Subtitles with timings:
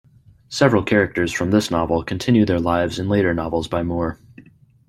[0.49, 4.19] Several characters from this novel continue their lives in later novels by Moore.